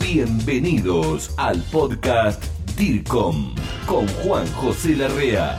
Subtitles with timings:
[0.00, 2.42] Bienvenidos al podcast
[2.76, 3.54] DIRCOM
[3.86, 5.56] con Juan José Larrea.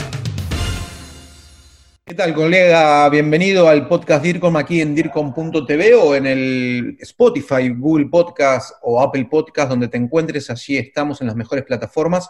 [2.06, 3.08] ¿Qué tal, colega?
[3.10, 9.28] Bienvenido al podcast DIRCOM aquí en DIRCOM.tv o en el Spotify, Google Podcast o Apple
[9.30, 10.50] Podcast, donde te encuentres.
[10.50, 12.30] Allí estamos en las mejores plataformas.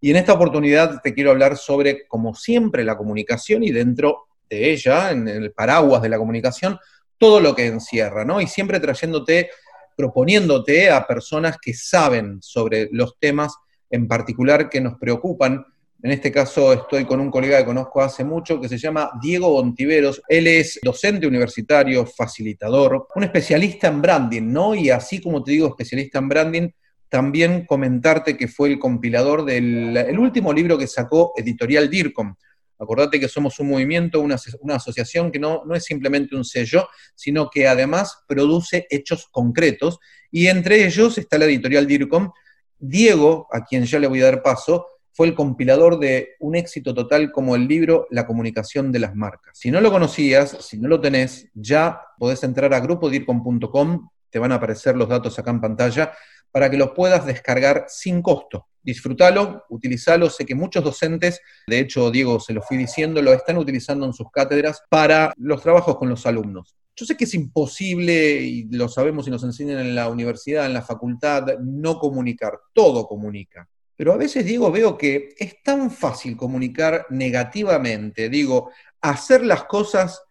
[0.00, 4.72] Y en esta oportunidad te quiero hablar sobre, como siempre, la comunicación y dentro de
[4.72, 6.78] ella, en el paraguas de la comunicación,
[7.16, 8.40] todo lo que encierra, ¿no?
[8.40, 9.48] Y siempre trayéndote,
[9.96, 13.54] proponiéndote a personas que saben sobre los temas
[13.90, 15.64] en particular que nos preocupan.
[16.02, 19.56] En este caso estoy con un colega que conozco hace mucho que se llama Diego
[19.56, 20.20] Ontiveros.
[20.28, 24.74] Él es docente universitario, facilitador, un especialista en branding, ¿no?
[24.74, 26.68] Y así como te digo, especialista en branding,
[27.08, 32.34] también comentarte que fue el compilador del el último libro que sacó Editorial DIRCOM,
[32.78, 34.36] Acordate que somos un movimiento, una,
[34.74, 39.98] asociación que no, no es simplemente un sello, sino que además produce hechos concretos,
[40.30, 42.32] y entre ellos está la editorial DIRCOM.
[42.78, 46.92] Diego, a quien ya le voy a dar paso, fue el compilador de un éxito
[46.92, 49.56] total como el libro La comunicación de las marcas.
[49.56, 54.50] Si no lo conocías, si no lo tenés, ya podés entrar a grupodircom.com, te van
[54.50, 56.12] a aparecer los datos acá en pantalla,
[56.50, 60.30] para que los puedas descargar sin costo disfrútalo, utilizalo.
[60.30, 64.12] Sé que muchos docentes, de hecho, Diego se lo fui diciendo, lo están utilizando en
[64.12, 66.76] sus cátedras para los trabajos con los alumnos.
[66.96, 70.74] Yo sé que es imposible, y lo sabemos y nos enseñan en la universidad, en
[70.74, 72.60] la facultad, no comunicar.
[72.72, 73.68] Todo comunica.
[73.96, 78.28] Pero a veces, Diego, veo que es tan fácil comunicar negativamente.
[78.28, 80.22] Digo, hacer las cosas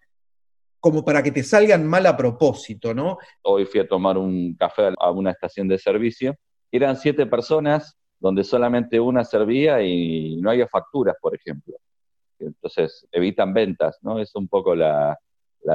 [0.80, 3.18] como para que te salgan mal a propósito, ¿no?
[3.42, 6.36] Hoy fui a tomar un café a una estación de servicio.
[6.72, 11.76] Eran siete personas donde solamente una servía y no había facturas, por ejemplo.
[12.40, 14.18] Entonces, evitan ventas, ¿no?
[14.18, 15.20] Es un poco la,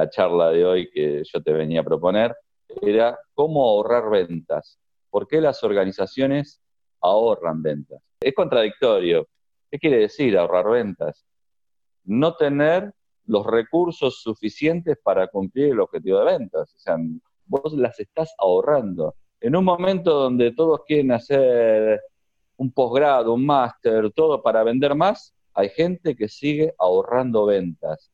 [0.09, 2.35] charla de hoy que yo te venía a proponer.
[2.81, 4.79] Era cómo ahorrar ventas.
[5.11, 6.59] ¿Por qué las organizaciones
[7.01, 8.01] ahorran ventas?
[8.19, 9.27] Es contradictorio.
[9.69, 11.27] ¿Qué quiere decir ahorrar ventas?
[12.03, 12.91] No tener
[13.27, 16.73] los recursos suficientes para cumplir el objetivo de ventas.
[16.73, 16.97] O sea,
[17.45, 19.13] vos las estás ahorrando.
[19.39, 22.01] En un momento donde todos quieren hacer
[22.59, 28.11] un posgrado, un máster, todo para vender más, hay gente que sigue ahorrando ventas.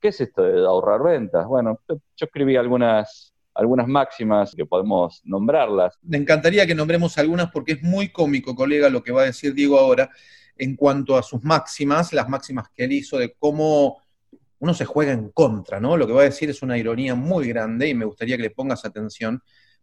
[0.00, 1.46] ¿Qué es esto de ahorrar ventas?
[1.46, 5.96] Bueno, yo escribí algunas, algunas máximas que podemos nombrarlas.
[6.02, 9.54] Me encantaría que nombremos algunas porque es muy cómico, colega, lo que va a decir
[9.54, 10.10] Diego ahora
[10.56, 14.02] en cuanto a sus máximas, las máximas que él hizo de cómo
[14.58, 15.96] uno se juega en contra, ¿no?
[15.96, 18.50] Lo que va a decir es una ironía muy grande y me gustaría que le
[18.50, 19.40] pongas atención,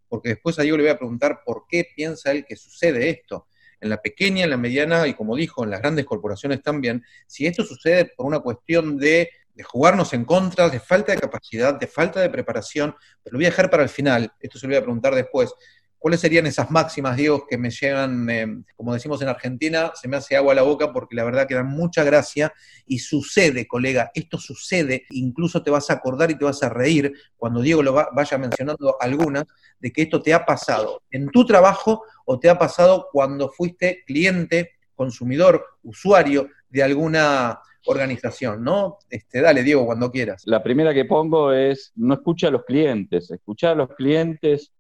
[0.10, 3.48] porque después a Diego le voy a preguntar por qué piensa él que sucede esto
[3.80, 7.46] en la pequeña, en la mediana y como dijo, en las grandes corporaciones también, si
[7.46, 9.30] esto sucede por una cuestión de,
[9.64, 12.94] jugarnos en contra, de falta de capacidad, de falta de preparación,
[13.24, 15.52] pero lo voy a dejar para el final, esto se lo voy a preguntar después,
[16.00, 20.18] ¿Cuáles serían esas máximas, Diego, que me llegan, eh, como decimos en Argentina, se me
[20.18, 22.54] hace agua a la boca porque la verdad que dan mucha gracia
[22.86, 27.14] y sucede, colega, esto sucede, incluso te vas a acordar y te vas a reír
[27.36, 29.46] cuando Diego lo vaya mencionando algunas,
[29.80, 34.04] de que esto te ha pasado en tu trabajo o te ha pasado cuando fuiste
[34.06, 38.98] cliente, consumidor, usuario de alguna organización, ¿no?
[39.10, 40.44] Este, dale, Diego, cuando quieras.
[40.46, 44.74] La primera que pongo es, no escucha a los clientes, escucha a los clientes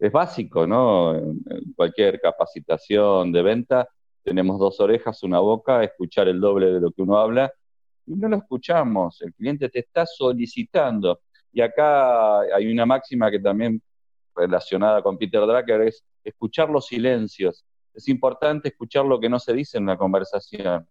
[0.00, 1.14] es básico, ¿no?
[1.14, 1.42] En,
[1.76, 3.88] cualquier capacitación de venta
[4.22, 7.52] tenemos dos orejas, una boca, escuchar el doble de lo que uno habla
[8.06, 9.20] y no lo escuchamos.
[9.22, 11.20] El cliente te está solicitando.
[11.52, 13.82] Y acá hay una máxima que también
[14.34, 17.64] relacionada con Peter Drucker es escuchar los silencios.
[17.94, 20.88] Es importante escuchar lo que no se dice en una conversación,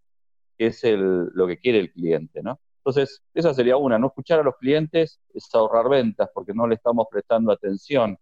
[0.57, 2.59] que es lo que quiere el cliente, ¿no?
[2.77, 6.75] Entonces, esa sería una, no escuchar a los clientes es ahorrar ventas porque no le
[6.75, 8.17] estamos prestando atención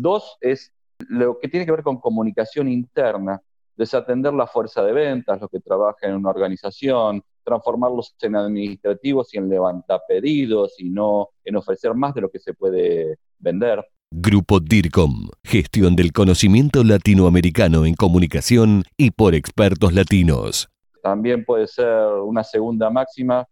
[0.00, 0.72] Dos es
[1.08, 3.42] lo que tiene que ver con comunicación interna,
[3.76, 9.38] desatender la fuerza de ventas, los que trabajan en una organización, transformarlos en administrativos y
[9.38, 13.84] en levantapedidos y no en ofrecer más de lo que se puede vender.
[14.12, 20.68] Grupo DIRCOM, gestión del conocimiento latinoamericano en comunicación y por expertos latinos.
[21.02, 23.48] También puede ser una segunda máxima,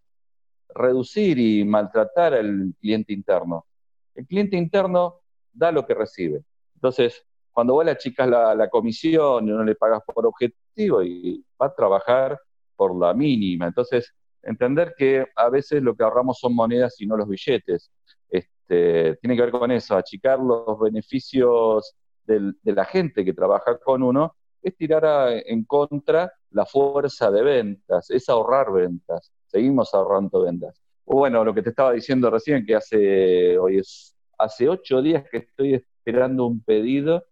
[0.73, 3.67] reducir y maltratar al cliente interno.
[4.15, 5.23] El cliente interno
[5.57, 6.43] da lo que recibe.
[6.75, 11.45] Entonces, cuando vos le achicas la, la comisión y no le pagas por objetivo y
[11.61, 12.39] va a trabajar
[12.77, 13.67] por la mínima.
[13.67, 14.13] Entonces,
[14.43, 17.91] entender que a veces lo que ahorramos son monedas y no los billetes.
[18.29, 21.95] Este, tiene que ver con eso, achicar los beneficios
[22.25, 25.05] de la gente que trabaja con uno, es tirar
[25.47, 29.33] en contra la fuerza de ventas, es ahorrar ventas.
[29.47, 30.83] Seguimos ahorrando ventas.
[31.05, 35.25] O bueno, lo que te estaba diciendo recién, que hace, hoy es hace ocho días
[35.31, 37.25] que estoy esperando un pedido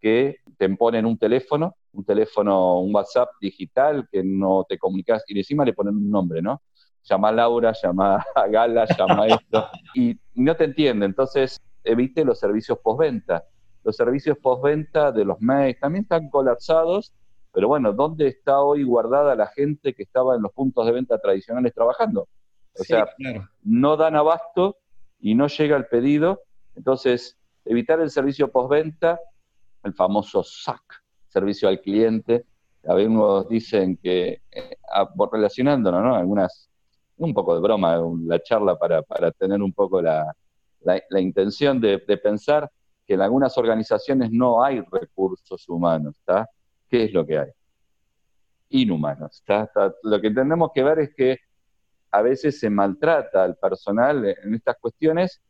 [0.00, 5.36] que te ponen un teléfono, un teléfono, un WhatsApp digital que no te comunicas y
[5.38, 6.62] encima le ponen un nombre, ¿no?
[7.02, 11.06] Llama a Laura, llama a Gala, llama a esto, y no te entiende.
[11.06, 13.44] Entonces, evite los servicios postventa.
[13.84, 17.12] Los servicios postventa de los mails también están colapsados,
[17.52, 21.18] pero bueno, ¿dónde está hoy guardada la gente que estaba en los puntos de venta
[21.18, 22.28] tradicionales trabajando?
[22.78, 23.08] O sea,
[23.62, 24.76] no dan abasto
[25.20, 26.42] y no llega el pedido.
[26.74, 29.18] Entonces, evitar el servicio postventa,
[29.82, 30.82] el famoso SAC,
[31.28, 32.46] servicio al cliente.
[32.86, 34.76] Algunos dicen que, eh,
[35.32, 36.14] relacionándonos, ¿no?
[36.14, 36.70] Algunas,
[37.16, 40.32] un poco de broma, la charla para, tener un poco la,
[40.80, 42.70] la, intención de, pensar
[43.06, 46.48] que en algunas organizaciones no hay recursos humanos, ¿está?
[46.88, 47.50] ¿Qué es lo que hay?
[48.70, 49.70] Inhumanos, ¿está?
[50.02, 51.38] Lo que tenemos que ver es que
[52.10, 55.40] a veces se maltrata al personal en estas cuestiones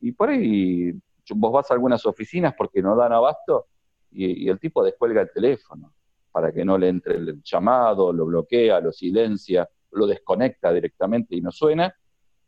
[0.00, 0.92] y por ahí
[1.34, 3.66] vos vas a algunas oficinas porque no dan abasto
[4.10, 5.92] y, el tipo descuelga el teléfono
[6.32, 11.40] para que no le entre el llamado, lo bloquea, lo silencia, lo desconecta directamente y
[11.40, 11.92] no suena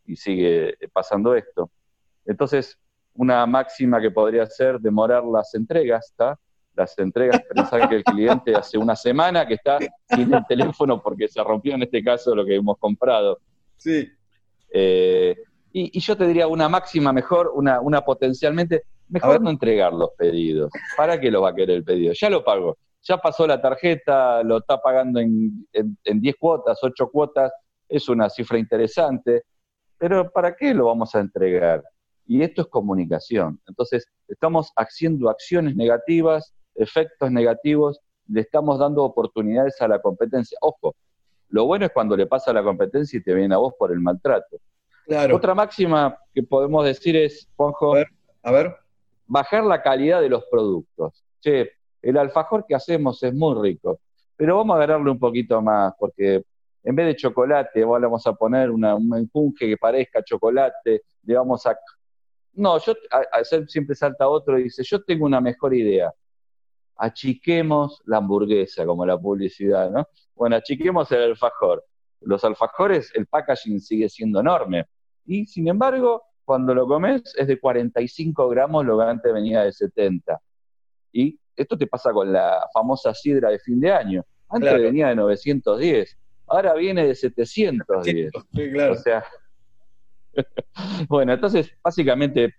[0.04, 1.70] y sigue pasando esto.
[2.24, 2.78] Entonces,
[3.14, 6.38] una máxima que podría ser demorar las entregas, ¿está?
[6.74, 9.78] Las entregas, pensar que el cliente hace una semana que está
[10.08, 13.40] sin el teléfono porque se rompió en este caso lo que hemos comprado.
[13.80, 14.08] Sí.
[14.72, 15.34] Eh,
[15.72, 20.70] y, yo te diría una máxima mejor, una, una potencialmente, mejor no entregar los pedidos.
[20.96, 22.12] ¿Para qué lo va a querer el pedido?
[22.12, 22.76] Ya lo pago.
[23.02, 27.50] Ya pasó la tarjeta, lo está pagando en, en, 10 cuotas, 8 cuotas,
[27.88, 29.44] es una cifra interesante,
[29.96, 31.82] pero ¿para qué lo vamos a entregar?
[32.26, 33.58] Y esto es comunicación.
[33.66, 40.58] Entonces, estamos haciendo acciones negativas, efectos negativos, le estamos dando oportunidades a la competencia.
[40.60, 40.94] Ojo,
[41.50, 43.92] lo bueno es cuando le pasa a la competencia y te viene a vos por
[43.92, 44.58] el maltrato.
[45.32, 47.96] Otra máxima que podemos decir es, Juanjo,
[48.42, 48.76] a ver,
[49.26, 51.24] bajar la calidad de los productos.
[51.40, 54.00] Che, el alfajor que hacemos es muy rico,
[54.36, 56.44] pero vamos a agarrarle un poquito más, porque
[56.82, 61.76] en vez de chocolate, vamos a poner un empuje que parezca chocolate, le vamos a...
[62.52, 66.12] No, yo a, siempre salta otro y dice, yo tengo una mejor idea.
[66.96, 70.06] Achiquemos la hamburguesa, como la publicidad, ¿no?
[70.40, 71.84] Bueno, achiquemos el alfajor.
[72.22, 74.86] Los alfajores, el packaging sigue siendo enorme.
[75.26, 79.72] Y sin embargo, cuando lo comes es de 45 gramos, lo que antes venía de
[79.72, 80.40] 70.
[81.12, 84.24] Y esto te pasa con la famosa sidra de fin de año.
[84.48, 88.32] Antes venía de 910, ahora viene de 710.
[88.54, 88.92] Sí, claro.
[88.94, 89.22] O sea,
[91.10, 92.54] bueno, entonces, básicamente,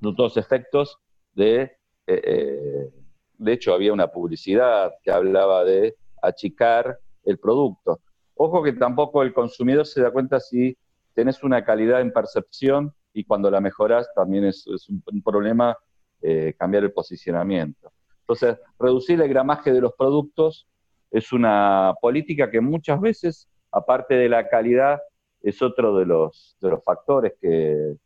[0.00, 0.98] dos efectos
[1.32, 1.70] de, eh,
[2.08, 2.90] eh,
[3.38, 8.00] de hecho, había una publicidad que hablaba de achicar el producto.
[8.34, 10.76] Ojo que tampoco el consumidor se da cuenta si
[11.14, 15.76] tenés una calidad en percepción y cuando la mejoras también es, un, problema
[16.20, 17.92] eh, cambiar el posicionamiento.
[18.20, 20.66] Entonces, reducir el gramaje de los productos
[21.10, 25.00] es una política que muchas veces, aparte de la calidad,
[25.42, 27.96] es otro de los, de los factores que,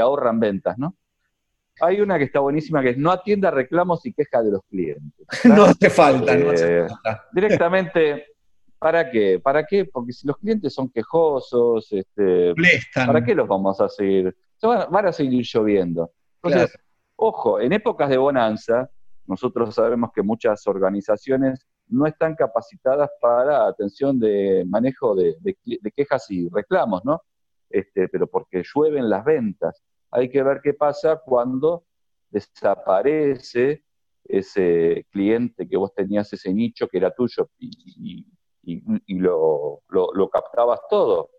[0.00, 0.94] ahorran ventas, ¿no?
[1.80, 5.26] Hay una que está buenísima que es no atienda reclamos y quejas de los clientes.
[5.44, 7.24] no hace falta, no hace eh, falta.
[7.32, 8.26] Directamente
[8.78, 9.40] ¿Para qué?
[9.40, 9.84] ¿Para qué?
[9.84, 12.54] Porque si los clientes son quejosos, este,
[12.94, 14.36] ¿para qué los vamos a seguir?
[14.62, 16.12] van, a seguir lloviendo.
[16.42, 16.76] Entonces,
[17.16, 18.88] ojo, en épocas de bonanza,
[19.26, 25.36] nosotros sabemos que muchas organizaciones no están capacitadas para atención de manejo de,
[25.94, 27.22] quejas y reclamos, ¿no?
[27.70, 29.82] Este, pero porque llueven las ventas.
[30.10, 31.84] Hay que ver qué pasa cuando
[32.30, 33.84] desaparece
[34.24, 38.26] ese cliente que vos tenías, ese nicho que era tuyo y y,
[39.06, 41.30] lo, captabas todo.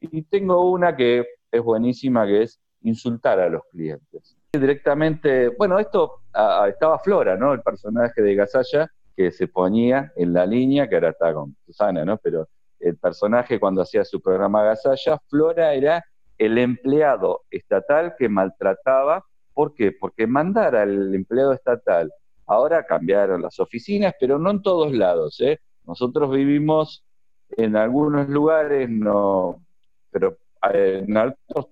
[0.00, 4.36] Y tengo una que es buenísima, que es insultar a los clientes.
[4.52, 6.22] Directamente, bueno, esto
[6.68, 7.52] estaba Flora, ¿no?
[7.52, 12.04] El personaje de Gasalla que se ponía en la línea, que ahora está con Susana,
[12.04, 12.18] ¿no?
[12.18, 16.04] Pero el personaje cuando hacía su programa Gasalla, Flora era
[16.38, 19.24] el empleado estatal que maltrataba.
[19.54, 19.92] ¿Por qué?
[19.92, 22.12] Porque mandar al empleado estatal,
[22.46, 25.58] ahora cambiaron las oficinas, pero no en todos lados, ¿eh?
[25.86, 27.04] Nosotros vivimos
[27.50, 29.64] en algunos lugares, no,
[30.10, 30.36] pero
[30.72, 31.68] eh, en altos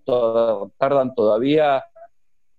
[0.79, 1.85] tardan todavía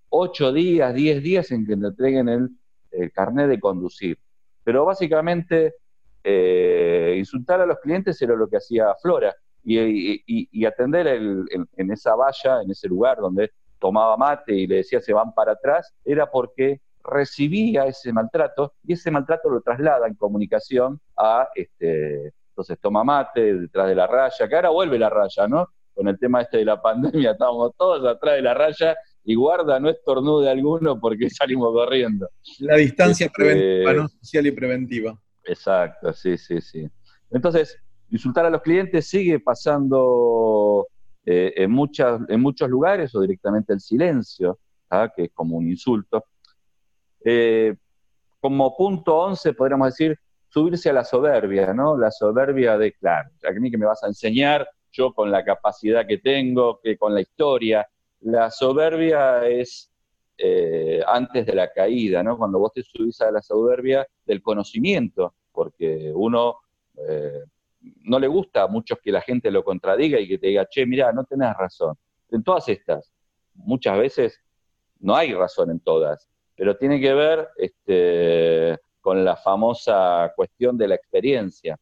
[0.09, 4.17] ocho días, diez días en que te entreguen el, carnet de conducir.
[4.63, 5.75] Pero básicamente
[6.23, 12.61] eh, insultar a los clientes era lo que hacía Flora y, atender en esa valla,
[12.61, 16.81] en ese lugar donde tomaba mate y le decía se van para atrás, era porque
[17.09, 23.53] recibía ese maltrato y ese maltrato lo traslada en comunicación a, este, entonces toma mate
[23.53, 25.67] detrás de la raya, que ahora vuelve la raya, ¿no?
[25.93, 29.79] Con el tema este de la pandemia, estábamos todos atrás de la raya y guarda
[29.79, 32.29] no estornude alguno porque salimos corriendo.
[32.59, 34.07] La distancia este, preventiva, ¿no?
[34.07, 35.19] Social y preventiva.
[35.43, 36.89] Exacto, sí, sí, sí.
[37.29, 37.77] Entonces,
[38.09, 40.87] insultar a los clientes sigue pasando
[41.25, 44.59] eh, en, muchas, en muchos lugares o directamente el silencio,
[44.89, 45.11] ¿ah?
[45.15, 46.23] que es como un insulto.
[47.25, 47.75] Eh,
[48.39, 51.97] como punto 11 podríamos decir subirse a la soberbia, ¿no?
[51.97, 56.05] La soberbia de, claro, a mí que me vas a enseñar, yo con la capacidad
[56.07, 57.85] que tengo, que con la historia.
[58.21, 59.91] La soberbia es
[60.37, 62.37] eh, antes de la caída, ¿no?
[62.37, 66.59] Cuando vos te subís a la soberbia del conocimiento, porque uno
[66.95, 67.43] eh,
[68.03, 70.85] no le gusta a muchos que la gente lo contradiga y que te diga, che,
[70.85, 71.95] mira, no tenés razón.
[72.29, 73.11] En todas estas,
[73.55, 74.39] muchas veces
[74.99, 80.87] no hay razón en todas, pero tiene que ver este, con la famosa cuestión de
[80.87, 81.77] la experiencia.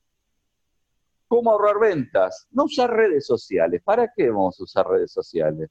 [1.27, 2.47] ¿Cómo ahorrar ventas?
[2.51, 3.81] No usar redes sociales.
[3.83, 5.69] ¿Para qué vamos a usar redes sociales?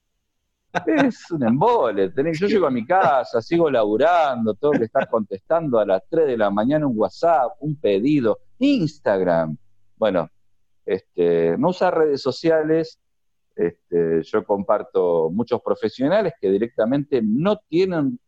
[0.87, 2.11] Es un embole.
[2.33, 6.37] Yo llego a mi casa, sigo laburando, tengo que estar contestando a las 3 de
[6.39, 9.57] la mañana un WhatsApp, un pedido, Instagram.
[9.97, 10.31] Bueno,
[10.87, 12.99] este, no usar redes sociales.
[13.55, 18.19] Este, yo comparto muchos profesionales que directamente no tienen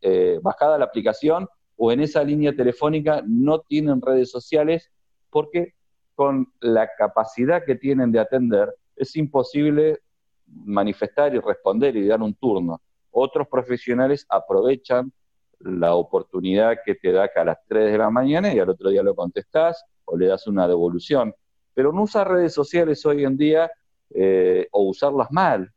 [0.00, 4.90] eh, bajada la aplicación o en esa línea telefónica no tienen redes sociales
[5.30, 5.74] porque
[6.14, 10.00] con la capacidad que tienen de atender es imposible
[10.46, 12.80] manifestar y responder y dar un turno.
[13.10, 15.12] Otros profesionales aprovechan
[15.60, 18.90] la oportunidad que te da que a las 3 de la mañana y al otro
[18.90, 21.34] día lo contestás o le das una devolución.
[21.74, 23.70] Pero no usar redes sociales hoy en día
[24.10, 25.70] eh, o usarlas mal,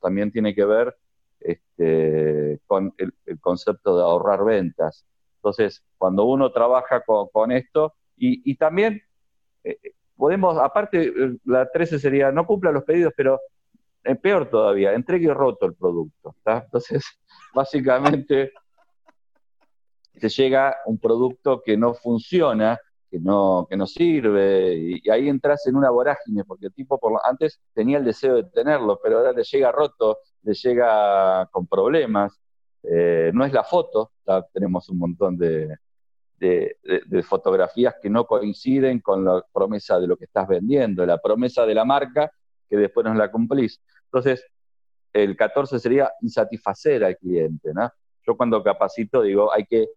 [0.00, 0.96] también tiene que ver
[1.40, 5.04] este, con el, concepto de ahorrar ventas.
[5.36, 9.00] Entonces, cuando uno trabaja con, esto, y, también
[9.62, 9.78] eh,
[10.16, 13.40] podemos, aparte, eh, la 13 sería, no cumpla los pedidos, pero
[14.04, 16.34] eh, peor todavía, entregue roto el producto.
[16.44, 17.04] Entonces,
[17.54, 18.52] básicamente,
[20.18, 22.78] te llega un producto que no funciona,
[23.10, 27.20] que no, que no sirve, y, ahí entras en una vorágine, porque el tipo por
[27.24, 32.38] antes tenía el deseo de tenerlo, pero ahora le llega roto, le llega con problemas,
[32.82, 34.12] eh, no es la foto,
[34.52, 35.76] tenemos un montón de,
[37.24, 41.74] fotografías que no coinciden con la promesa de lo que estás vendiendo, la promesa de
[41.74, 42.30] la marca
[42.68, 43.80] que después no la cumplís.
[44.04, 44.44] Entonces,
[45.12, 47.90] el 14 sería insatisfacer al cliente, ¿no?
[48.26, 49.88] Yo cuando capacito digo, hay que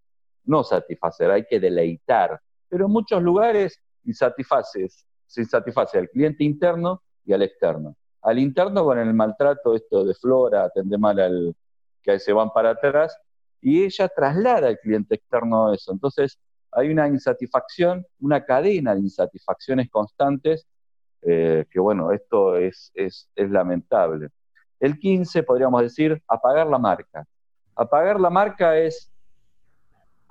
[0.46, 2.39] no satisfacer, hay que deleitar.
[2.71, 7.97] Pero en muchos lugares insatisfaces, se insatisface al cliente interno y al externo.
[8.21, 11.55] Al interno con el maltrato esto de flora, atende mal al,
[12.01, 13.17] que se van para atrás,
[13.59, 15.91] y ella traslada al cliente externo eso.
[15.91, 16.39] Entonces,
[16.71, 20.65] hay una insatisfacción, una cadena de insatisfacciones constantes,
[21.23, 24.29] eh, que bueno, esto es, es, lamentable.
[24.79, 27.25] El 15, podríamos decir, apagar la marca.
[27.75, 29.11] Apagar la marca es,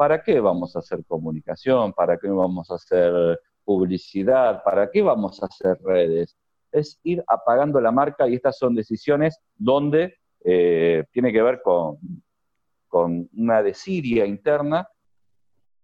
[0.01, 1.93] ¿para qué vamos a hacer comunicación?
[1.93, 4.63] ¿Para qué vamos a hacer publicidad?
[4.65, 6.39] ¿Para qué vamos a hacer redes?
[6.73, 11.99] Es ir apagando la marca y estas son decisiones donde eh, tiene que ver con,
[12.89, 14.89] con una desidia interna.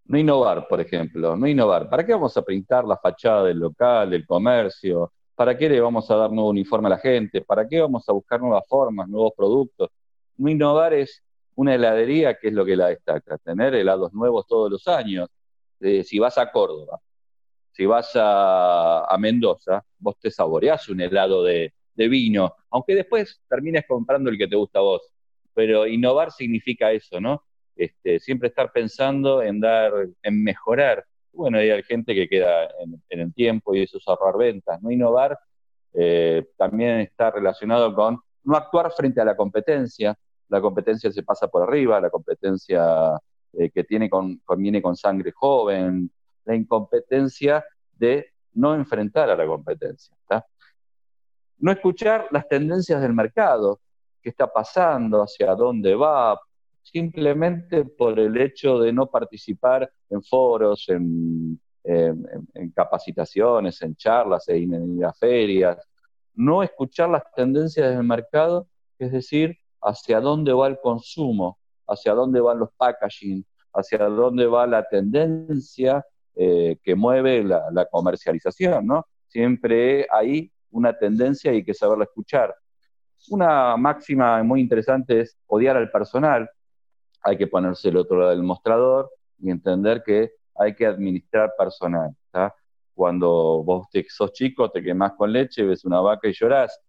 [0.07, 1.91] No innovar, por ejemplo, no innovar.
[1.91, 5.13] ¿Para qué vamos a pintar la fachada del local, del comercio?
[5.35, 7.43] ¿Para qué le vamos a dar nuevo uniforme a la gente?
[7.43, 9.91] ¿Para qué vamos a buscar nuevas formas, nuevos productos?
[10.39, 11.23] No innovar es
[11.57, 15.29] una heladería que es lo que la destaca, tener helados nuevos todos los años.
[15.81, 17.01] Si vas a Córdoba,
[17.73, 23.85] si vas a, Mendoza, vos te saboreás un helado de, de vino, aunque después termines
[23.87, 25.03] comprando el que te gusta a vos.
[25.55, 27.43] Pero innovar significa eso, ¿no?
[27.77, 31.05] Este, siempre estar pensando en dar, en mejorar.
[31.33, 34.81] Bueno, hay gente que queda en, el tiempo y eso es ahorrar ventas.
[34.83, 35.39] No innovar
[35.93, 40.17] eh, también está relacionado con no actuar frente a la competencia.
[40.49, 43.19] La competencia se pasa por arriba, la competencia
[43.53, 46.11] eh, que tiene con, con sangre joven,
[46.45, 50.15] la incompetencia de no enfrentar a la competencia.
[51.59, 53.81] no escuchar las tendencias del mercado,
[54.21, 56.39] qué está pasando, hacia dónde va,
[56.83, 61.61] simplemente por el hecho de no participar en foros, en,
[62.75, 65.79] capacitaciones, en charlas, en, en ferias,
[66.35, 72.41] no escuchar las tendencias del mercado, es decir, hacia dónde va el consumo, hacia dónde
[72.41, 79.07] van los packaging, hacia dónde va la tendencia eh, que mueve la, comercialización, ¿no?
[79.29, 82.55] Siempre ahí una tendencia y hay que saberla escuchar.
[83.31, 86.51] Una máxima muy interesante es odiar al personal.
[87.23, 92.15] Hay que ponerse el otro lado del mostrador y entender que hay que administrar personal.
[92.95, 96.81] Cuando vos te, sos chico, te quemás con leche, ves una vaca y llorás.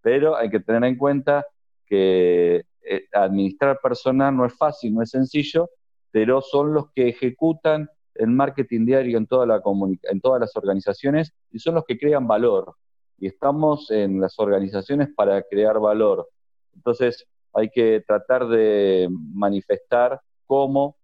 [0.00, 1.44] Pero hay que tener en cuenta
[1.86, 5.70] que eh, administrar personal no es fácil, no es sencillo,
[6.10, 9.48] pero son los que ejecutan el marketing diario en, todas
[10.40, 12.74] las organizaciones y son los que crean valor.
[13.18, 16.28] Y estamos en las organizaciones para crear valor.
[16.74, 20.96] Entonces hay que tratar de manifestar cómo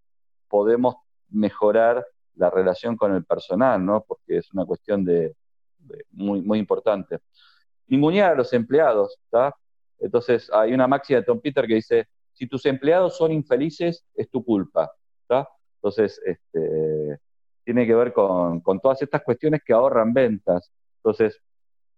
[0.49, 0.97] podemos
[1.31, 4.05] mejorar la relación con el personal, ¿no?
[4.07, 5.35] Porque es una cuestión de,
[6.11, 7.21] muy, muy importante.
[7.87, 9.55] Ningunear a los empleados, ¿está?
[10.03, 14.29] Entonces hay una máxima de Tom Peter que dice, si tus empleados son infelices, es
[14.31, 14.91] tu culpa,
[15.23, 15.49] ¿está?
[15.77, 17.19] Entonces, este,
[17.65, 20.71] tiene que ver con, con todas estas cuestiones que ahorran ventas.
[20.99, 21.41] Entonces,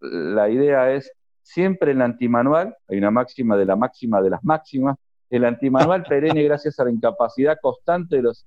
[0.01, 4.97] la idea es siempre el antimanual, hay una máxima de la máxima de las máximas,
[5.31, 8.47] el antimanual perenne gracias a la incapacidad constante de los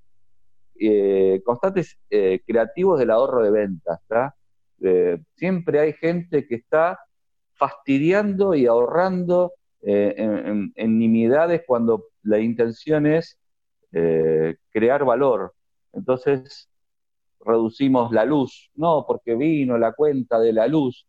[0.80, 4.00] eh, constantes eh, creativos del ahorro de ventas.
[4.80, 6.98] Eh, siempre hay gente que está
[7.58, 13.38] fastidiando y ahorrando en, en, nimiedades cuando la intención es
[13.90, 15.54] crear valor.
[15.92, 16.68] Entonces
[17.40, 21.06] reducimos la luz, no porque vino la cuenta de la luz,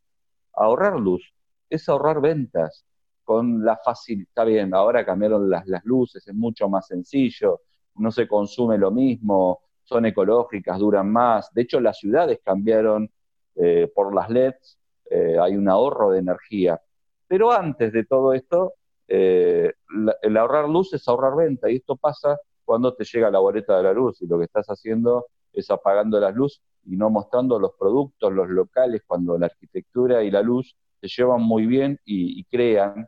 [0.54, 1.34] ahorrar luz
[1.70, 2.86] es ahorrar ventas
[3.24, 7.62] con la facilidad, está bien, ahora cambiaron las, luces, es mucho más sencillo,
[7.96, 13.10] no se consume lo mismo, son ecológicas, duran más, de hecho las ciudades cambiaron
[13.56, 14.79] eh, por las LEDs,
[15.10, 16.82] eh, hay un ahorro de energía,
[17.28, 18.74] pero antes de todo esto,
[19.08, 19.74] eh,
[20.22, 23.84] el ahorrar luz es ahorrar venta y esto pasa cuando te llega la boleta de
[23.84, 27.74] la luz y lo que estás haciendo es apagando las luces y no mostrando los
[27.74, 33.08] productos, los locales, cuando la arquitectura y la luz se llevan muy bien y, crean,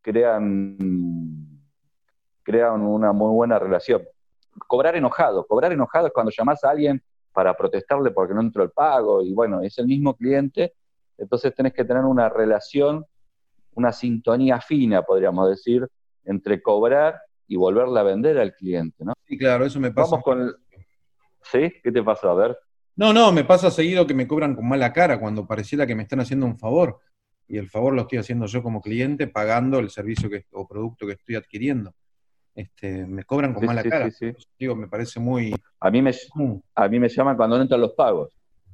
[0.00, 0.76] crean,
[2.42, 4.02] crean una muy buena relación.
[4.66, 8.70] Cobrar enojado, cobrar enojado es cuando llamas a alguien para protestarle porque no entró el
[8.70, 10.74] pago y bueno, es el mismo cliente,
[11.22, 13.04] entonces tenés que tener una relación,
[13.74, 15.86] una sintonía fina, podríamos decir,
[16.24, 19.12] entre cobrar y volverla a vender al cliente, ¿no?
[19.26, 20.10] Sí, claro, eso me pasa.
[20.12, 20.56] Vamos con
[21.42, 21.72] ¿Sí?
[21.82, 22.30] ¿Qué te pasa?
[22.30, 22.58] A ver.
[22.96, 26.02] No, no, me pasa seguido que me cobran con mala cara cuando pareciera que me
[26.02, 27.00] están haciendo un favor
[27.48, 31.06] y el favor lo estoy haciendo yo como cliente pagando el servicio que, o producto
[31.06, 31.94] que estoy adquiriendo.
[32.54, 34.10] Este, me cobran con mala cara.
[34.58, 35.54] Digo, me parece muy...
[35.80, 36.12] A mí me,
[36.74, 38.30] a mí me llaman cuando no entran los pagos.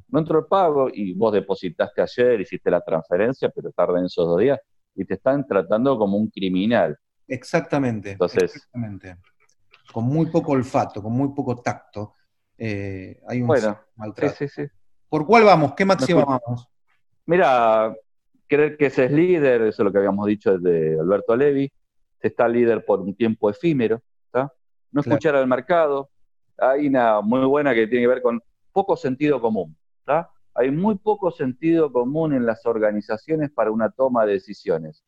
[0.09, 4.27] No entró el pago y vos depositaste ayer, hiciste la transferencia, pero tarda en esos
[4.27, 4.59] dos días
[4.95, 6.99] y te están tratando como un criminal.
[7.27, 8.13] Exactamente.
[8.13, 9.17] Entonces, exactamente.
[9.93, 12.15] Con muy poco olfato, con muy poco tacto.
[12.57, 14.35] Eh, hay un bueno, maltrato.
[14.37, 14.63] Sí, sí,
[15.09, 15.75] ¿Por cuál vamos?
[15.75, 16.69] ¿Qué máxima vamos?
[17.27, 17.95] Mira,
[18.47, 21.71] creer que ese es líder, eso es lo que habíamos dicho desde Alberto Levi,
[22.21, 24.03] se está líder por un tiempo efímero,
[24.91, 26.09] no escuchar al mercado,
[26.57, 28.41] hay una muy buena que tiene que ver con
[28.73, 29.77] poco sentido común,
[30.55, 35.05] hay muy poco sentido común en las organizaciones para una toma de decisiones.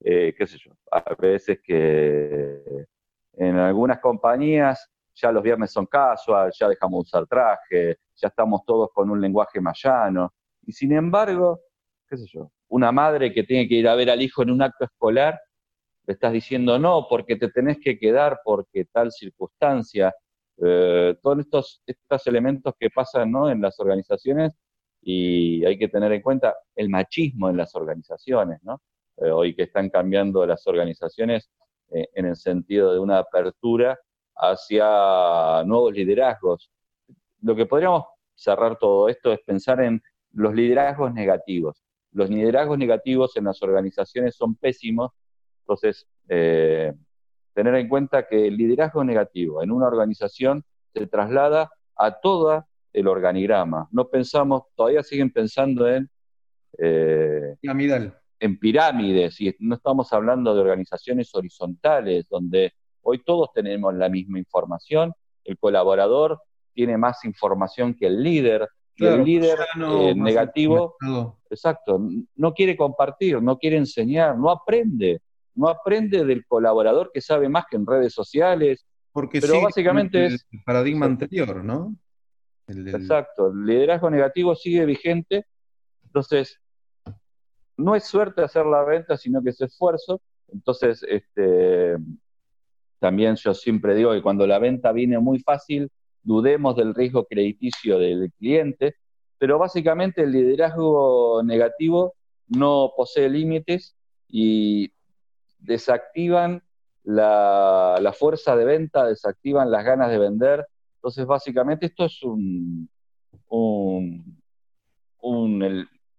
[0.00, 2.86] Eh, qué sé yo, a veces que
[3.34, 8.90] en algunas compañías ya los viernes son casual, ya dejamos usar traje, ya estamos todos
[8.94, 10.32] con un lenguaje más llano,
[10.66, 11.60] y sin embargo,
[12.08, 14.62] qué sé yo, una madre que tiene que ir a ver al hijo en un
[14.62, 15.38] acto escolar,
[16.06, 20.14] le estás diciendo no, porque te tenés que quedar, porque tal circunstancia.
[20.62, 24.54] Eh, todos estos, estos elementos que pasan en las organizaciones
[25.02, 28.80] y hay que tener en cuenta el machismo en las organizaciones, ¿no?
[29.16, 31.50] Eh, hoy que están cambiando las organizaciones
[31.90, 33.98] eh, en el sentido de una apertura
[34.36, 36.70] hacia nuevos liderazgos.
[37.42, 43.36] Lo que podríamos cerrar todo esto es pensar en los liderazgos negativos los liderazgos negativos
[43.36, 45.12] en las organizaciones son pésimos,
[45.60, 46.92] entonces eh,
[47.54, 53.08] tener en cuenta que el liderazgo negativo en una organización se traslada a todo el
[53.08, 53.88] organigrama.
[53.90, 56.10] No pensamos, todavía siguen pensando en...
[56.78, 57.56] Eh,
[58.40, 64.38] en pirámides, y no estamos hablando de organizaciones horizontales, donde hoy todos tenemos la misma
[64.38, 65.12] información,
[65.44, 66.40] el colaborador
[66.72, 70.96] tiene más información que el líder, y el líder eh, negativo,
[71.50, 72.00] exacto,
[72.36, 75.20] no quiere compartir, no quiere enseñar, no aprende,
[75.54, 78.86] no aprende del colaborador que sabe más que en redes sociales.
[79.12, 81.94] Porque pero básicamente es el paradigma anterior, ¿no?
[82.68, 85.44] Exacto, el liderazgo negativo sigue vigente,
[86.04, 86.60] entonces
[87.76, 90.20] no es suerte hacer la venta, sino que es esfuerzo.
[90.52, 91.96] Entonces, este,
[92.98, 95.90] también yo siempre digo que cuando la venta viene muy fácil,
[96.22, 98.96] dudemos del riesgo crediticio del cliente,
[99.38, 102.14] pero básicamente el liderazgo negativo
[102.48, 103.96] no posee límites
[104.28, 104.92] y
[105.60, 106.62] desactivan
[107.04, 110.66] la, fuerza de venta, desactivan las ganas de vender.
[110.96, 112.88] Entonces, básicamente esto es un,
[113.48, 114.38] un,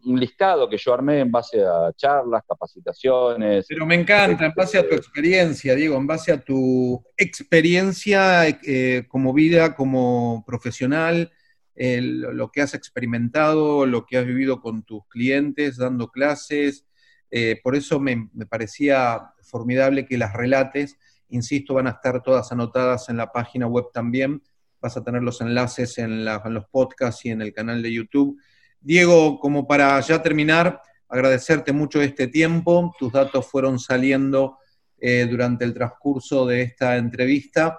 [0.04, 3.65] un listado que yo armé en base a charlas, capacitaciones.
[3.67, 8.47] Pero me encanta, en base a tu este, experiencia, Diego, en base a tu experiencia
[8.47, 11.32] eh, como vida, como profesional,
[11.75, 16.86] lo que has experimentado, lo que has vivido con tus clientes, dando clases.
[17.32, 20.98] Eh, por eso me, parecía formidable que las relates,
[21.30, 24.44] insisto, van a estar todas anotadas en la página web también.
[24.80, 28.38] Vas a tener los enlaces en los podcasts y en el canal de YouTube
[28.84, 32.94] Diego, como para ya terminar, agradecerte mucho este tiempo.
[32.98, 34.58] Tus datos fueron saliendo
[34.98, 37.78] eh, durante el transcurso de esta entrevista.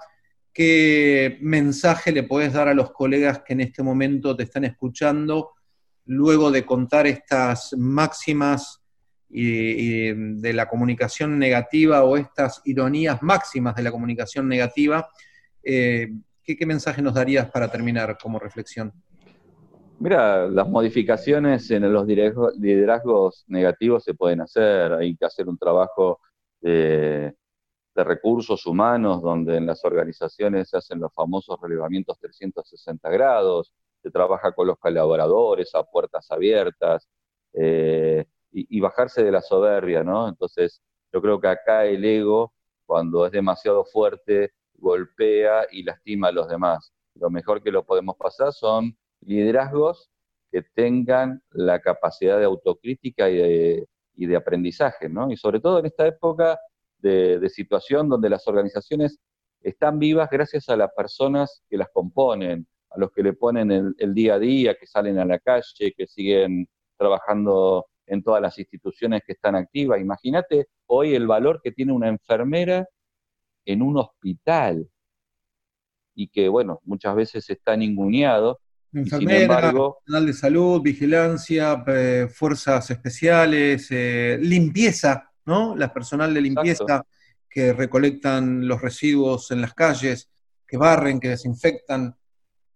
[0.53, 5.55] ¿Qué mensaje le puedes dar a los colegas que en este momento te están escuchando
[6.05, 8.82] luego de contar estas máximas
[9.33, 15.09] de la comunicación negativa o estas ironías máximas de la comunicación negativa?
[15.63, 16.09] Eh,
[16.45, 18.93] ¿Qué mensaje nos darías para terminar como reflexión?
[20.03, 26.21] Mira, las modificaciones en los liderazgos negativos se pueden hacer, hay que hacer un trabajo
[26.61, 27.33] de,
[27.95, 34.51] recursos humanos donde en las organizaciones se hacen los famosos relevamientos 360 grados, se trabaja
[34.53, 37.09] con los colaboradores a puertas abiertas
[37.53, 40.29] eh, y, y, bajarse de la soberbia, ¿no?
[40.29, 42.53] Entonces, yo creo que acá el ego,
[42.87, 46.93] cuando es demasiado fuerte, golpea y lastima a los demás.
[47.15, 50.11] Lo mejor que lo podemos pasar son liderazgos
[50.51, 53.87] que tengan la capacidad de autocrítica y
[54.27, 55.31] de, aprendizaje, ¿no?
[55.31, 56.59] Y sobre todo en esta época
[56.99, 59.19] de, situación donde las organizaciones
[59.63, 64.15] están vivas gracias a las personas que las componen, a los que le ponen el,
[64.15, 69.23] día a día, que salen a la calle, que siguen trabajando en todas las instituciones
[69.27, 70.01] que están activas.
[70.01, 72.87] Imagínate hoy el valor que tiene una enfermera
[73.65, 74.89] en un hospital
[76.15, 78.61] y que, bueno, muchas veces está ninguneado
[78.95, 85.75] Enfermera, personal de salud, vigilancia, eh, fuerzas especiales, eh, limpieza, ¿no?
[85.75, 87.03] La personal de limpieza
[87.49, 90.29] que recolectan los residuos en las calles,
[90.67, 92.15] que barren, que desinfectan.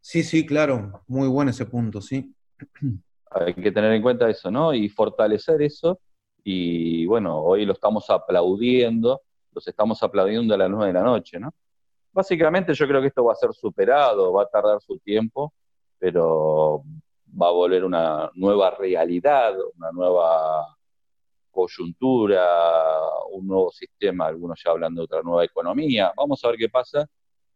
[0.01, 2.35] Sí, sí, claro, muy bueno ese punto, sí.
[3.41, 4.73] Hay que tener en cuenta eso, ¿no?
[4.73, 6.01] Y fortalecer eso.
[6.43, 9.23] Y bueno, hoy lo estamos aplaudiendo,
[9.53, 11.53] los estamos aplaudiendo a las nueve de la noche, ¿no?
[12.13, 15.53] Básicamente yo creo que esto va a ser superado, va a tardar su tiempo,
[15.99, 16.83] pero
[17.41, 20.77] va a volver una nueva realidad, una nueva
[21.51, 22.45] coyuntura,
[23.33, 26.13] un nuevo sistema, algunos ya hablan de otra nueva economía.
[26.17, 27.07] Vamos a ver qué pasa.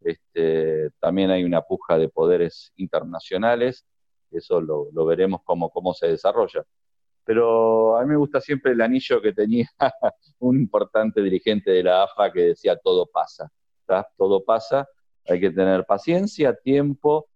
[0.00, 3.84] Este, también hay una puja de poderes internacionales,
[4.38, 6.64] eso lo, veremos cómo, cómo se desarrolla.
[7.24, 9.68] Pero a mí me gusta siempre el anillo que tenía
[10.40, 13.50] un importante dirigente de la AFA que decía todo pasa,
[14.16, 14.88] todo pasa,
[15.28, 17.28] hay que tener paciencia, tiempo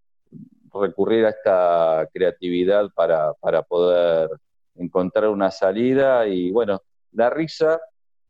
[0.80, 4.30] recurrir a esta creatividad para, poder
[4.74, 6.26] encontrar una salida.
[6.26, 7.80] Y bueno, la risa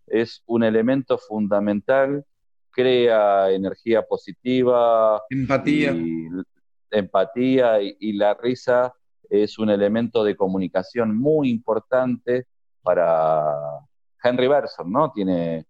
[0.06, 2.24] es un elemento fundamental,
[2.70, 6.28] crea energía positiva, empatía, y,
[6.98, 8.94] empatía y, la risa
[9.28, 12.46] es un elemento de comunicación muy importante
[12.82, 13.54] para
[14.22, 15.10] Henry Bergson, ¿no?
[15.12, 15.66] Tiene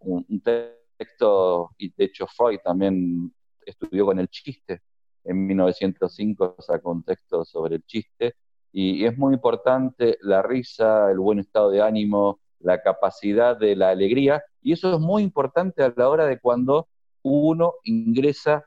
[0.00, 3.32] un texto, y de hecho Freud también
[3.64, 4.82] estudió con el chiste,
[5.24, 8.34] en 1905 sacó un texto sobre el chiste,
[8.72, 13.90] y, es muy importante la risa, el buen estado de ánimo, la capacidad de la
[13.90, 16.88] alegría, y eso es muy importante a la hora de cuando
[17.22, 18.64] uno ingresa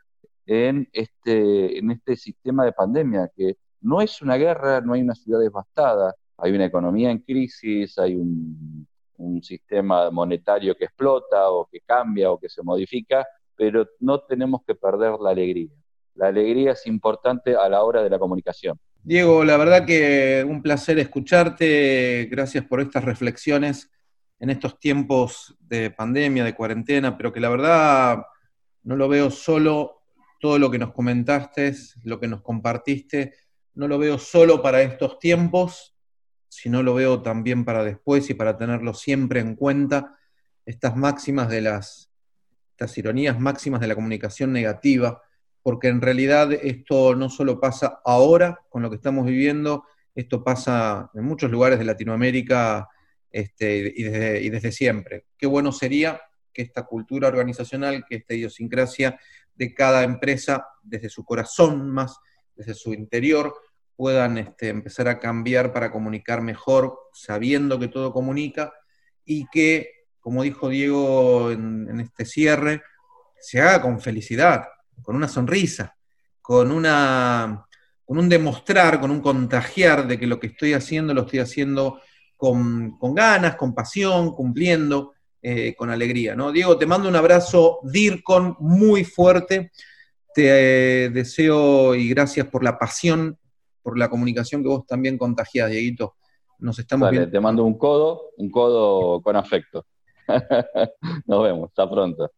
[0.50, 5.16] en este, en este sistema de pandemia, que no es una guerra, no hay una
[5.16, 8.88] ciudad devastada, hay una economía en crisis, hay un
[9.44, 14.76] sistema monetario que explota o que cambia o que se modifica, pero no tenemos que
[14.76, 15.70] perder la alegría
[16.20, 18.78] la alegría es importante a la hora de la comunicación.
[19.02, 23.90] Diego, la verdad que un placer escucharte, gracias por estas reflexiones
[24.40, 28.26] en estos tiempos de pandemia, de cuarentena, pero que la verdad
[28.84, 29.99] no lo veo solo,
[30.39, 31.73] todo lo que nos comentaste,
[32.04, 33.34] lo que nos compartiste,
[33.75, 35.95] no lo veo solo para estos tiempos,
[36.47, 40.17] sino lo veo también para después y para tenerlo siempre en cuenta,
[40.65, 42.12] estas máximas de las,
[42.71, 45.21] estas ironías máximas de la comunicación negativa,
[45.62, 51.10] porque en realidad esto no solo pasa ahora con lo que estamos viviendo, esto pasa
[51.13, 52.88] en muchos lugares de Latinoamérica
[53.32, 55.25] este, y, desde, siempre.
[55.38, 56.21] Qué bueno sería
[56.52, 59.19] que esta cultura organizacional, que esta idiosincrasia
[59.60, 62.17] de cada empresa, desde su corazón más,
[62.56, 63.54] desde su interior,
[63.95, 68.74] puedan este, empezar a cambiar para comunicar mejor, sabiendo que todo comunica,
[69.26, 72.82] y que, como dijo Diego en este cierre,
[73.39, 74.67] se haga con felicidad,
[75.02, 75.95] con una sonrisa,
[76.41, 77.65] con una,
[78.06, 82.02] con un demostrar, con un contagiar de que lo que estoy haciendo lo estoy haciendo
[82.36, 86.36] con, ganas, con pasión, cumpliendo, eh, con alegría.
[86.36, 86.52] ¿no?
[86.52, 89.71] Diego, te mando un abrazo DIRCON muy fuerte.
[90.34, 93.38] Te eh, deseo y gracias por la pasión,
[93.82, 96.15] por la comunicación que vos también contagiás, Dieguito.
[96.60, 97.32] Nos estamos viendo.
[97.32, 99.86] Te mando un codo, un codo con afecto.
[101.25, 102.30] Nos vemos, hasta pronto.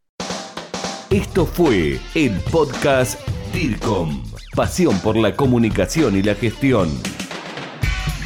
[1.10, 3.20] Esto fue el podcast
[3.54, 4.24] DIRCOM.
[4.56, 6.90] Pasión por la comunicación y la gestión.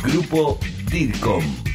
[0.03, 0.59] Grupo
[0.91, 1.74] DIRCOM.